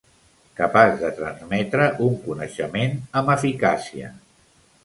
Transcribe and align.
Capaç 0.59 0.93
de 1.01 1.11
transmetre 1.19 1.91
un 2.07 2.17
coneixement 2.25 2.99
amb 3.23 3.33
eficàcia. 3.37 4.13